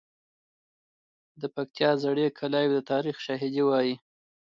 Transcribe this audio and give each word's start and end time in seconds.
د 1.41 1.43
پکتیا 1.55 1.91
زړې 2.03 2.27
کلاوې 2.39 2.71
د 2.73 2.77
تاریخ 2.91 3.15
شاهدي 3.25 3.63
وایي. 3.65 3.95